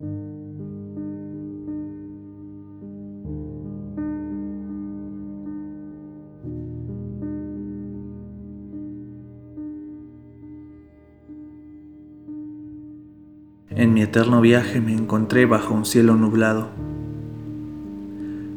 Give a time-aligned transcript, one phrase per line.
[0.00, 0.10] En
[13.92, 16.68] mi eterno viaje me encontré bajo un cielo nublado.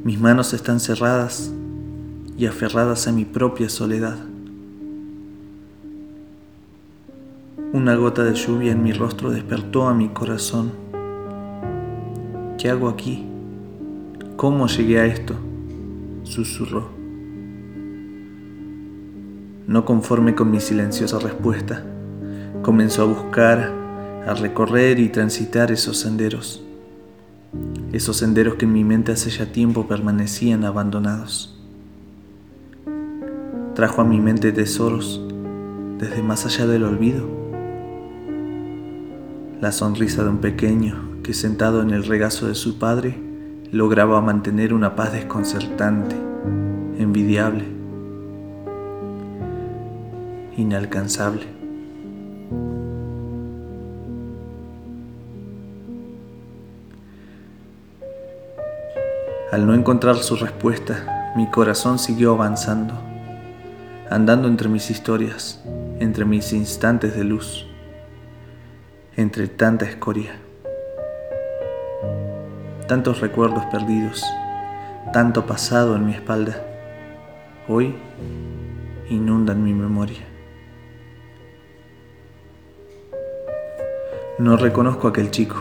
[0.04, 1.54] Mis manos están cerradas
[2.36, 4.18] y aferradas a mi propia soledad.
[7.74, 10.87] Una gota de lluvia en mi rostro despertó a mi corazón.
[12.58, 13.24] ¿Qué hago aquí?
[14.36, 15.36] ¿Cómo llegué a esto?
[16.24, 16.90] susurró.
[19.68, 21.86] No conforme con mi silenciosa respuesta,
[22.64, 23.72] comenzó a buscar,
[24.26, 26.64] a recorrer y transitar esos senderos,
[27.94, 31.60] esos senderos que en mi mente hace ya tiempo permanecían abandonados.
[33.76, 35.22] Trajo a mi mente tesoros
[36.00, 37.28] desde más allá del olvido.
[39.62, 43.18] La sonrisa de un pequeño que sentado en el regazo de su padre
[43.70, 46.16] lograba mantener una paz desconcertante,
[46.98, 47.66] envidiable,
[50.56, 51.44] inalcanzable.
[59.52, 62.94] Al no encontrar su respuesta, mi corazón siguió avanzando,
[64.10, 65.62] andando entre mis historias,
[66.00, 67.68] entre mis instantes de luz,
[69.18, 70.48] entre tanta escoria.
[72.88, 74.24] Tantos recuerdos perdidos,
[75.14, 76.64] tanto pasado en mi espalda,
[77.68, 77.96] hoy
[79.10, 80.26] inundan mi memoria.
[84.40, 85.58] No reconozco a aquel chico,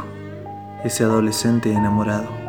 [0.85, 2.47] ese adolescente enamorado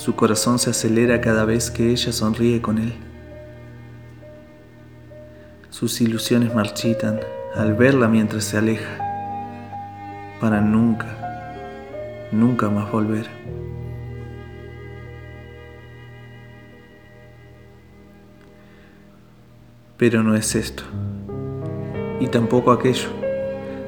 [0.00, 2.94] su corazón se acelera cada vez que ella sonríe con él.
[5.68, 7.20] Sus ilusiones marchitan
[7.54, 8.96] al verla mientras se aleja,
[10.40, 11.06] para nunca,
[12.32, 13.28] nunca más volver.
[19.96, 20.84] Pero no es esto,
[22.20, 23.08] y tampoco aquello.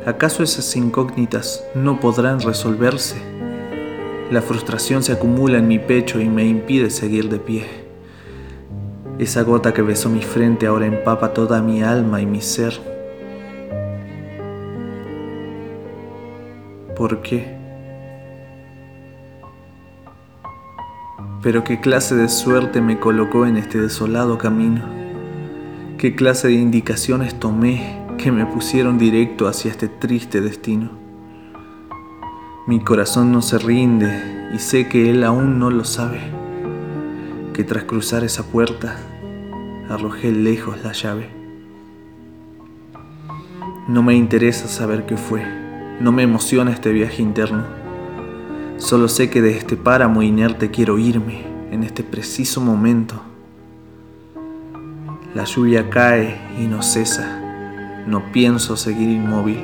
[0.05, 3.17] ¿Acaso esas incógnitas no podrán resolverse?
[4.31, 7.67] La frustración se acumula en mi pecho y me impide seguir de pie.
[9.19, 12.73] Esa gota que besó mi frente ahora empapa toda mi alma y mi ser.
[16.97, 17.62] ¿Por qué?
[21.43, 24.83] Pero qué clase de suerte me colocó en este desolado camino.
[25.99, 30.91] Qué clase de indicaciones tomé que me pusieron directo hacia este triste destino.
[32.69, 36.21] Mi corazón no se rinde y sé que Él aún no lo sabe,
[37.53, 38.97] que tras cruzar esa puerta
[39.91, 41.29] arrojé lejos la llave.
[43.89, 45.45] No me interesa saber qué fue,
[46.01, 47.82] no me emociona este viaje interno.
[48.79, 53.23] Solo sé que de este páramo inerte quiero irme en este preciso momento.
[55.35, 59.61] La lluvia cae y no cesa, no pienso seguir inmóvil.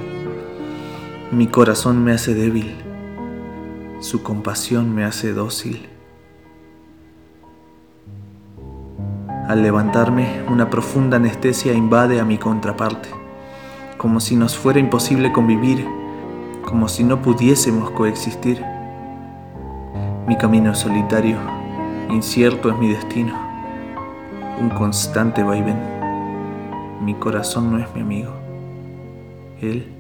[1.33, 2.89] Mi corazón me hace débil
[4.01, 5.89] su compasión me hace dócil.
[9.49, 13.09] Al levantarme, una profunda anestesia invade a mi contraparte,
[13.97, 15.85] como si nos fuera imposible convivir,
[16.65, 18.65] como si no pudiésemos coexistir.
[20.29, 21.39] Mi camino es solitario,
[22.11, 23.33] incierto es mi destino,
[24.61, 25.79] un constante vaivén.
[27.01, 28.35] Mi corazón no es mi amigo,
[29.63, 29.91] él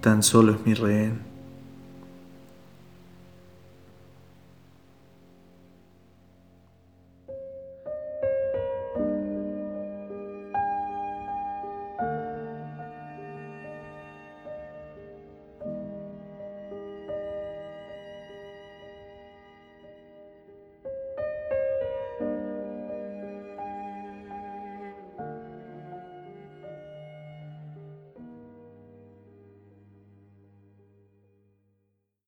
[0.00, 1.31] tan solo es mi rehén.